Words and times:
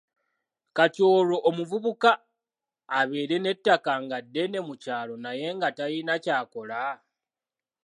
Kati 0.77 1.01
olwo 1.15 1.37
omuvubuka 1.49 2.11
abeere 2.99 3.35
n'ettaka 3.39 3.93
nga 4.03 4.17
ddene 4.25 4.59
mu 4.67 4.75
kyalo 4.83 5.13
naye 5.23 5.47
nga 5.55 5.67
talina 5.77 6.13
ky'akola? 6.23 6.81